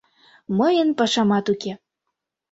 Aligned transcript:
Мыйын 0.57 0.89
пашамат 0.97 1.45
уке». 1.53 1.73